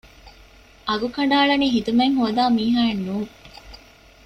އަގު 0.87 1.07
ކަނޑައަޅަނީ 1.15 1.67
ޚިދުމަތް 1.75 2.15
ހޯދާ 2.19 2.43
މީހާއެއް 2.57 3.03
ނޫން 3.07 3.31